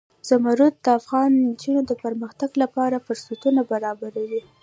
زمرد 0.29 0.73
د 0.85 0.87
افغان 0.99 1.31
نجونو 1.45 1.81
د 1.87 1.91
پرمختګ 2.03 2.49
لپاره 2.63 3.03
فرصتونه 3.05 3.61
برابروي. 3.71 4.41